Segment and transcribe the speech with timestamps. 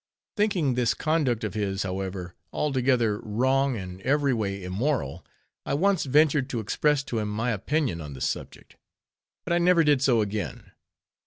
[0.35, 5.23] Thinking this conduct of his, however, altogether wrong and every way immoral,
[5.63, 8.77] I once ventured to express to him my opinion on the subject.
[9.43, 10.71] But I never did so again.